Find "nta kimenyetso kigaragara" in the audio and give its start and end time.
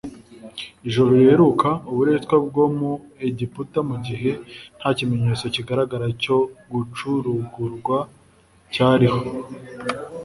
4.77-6.07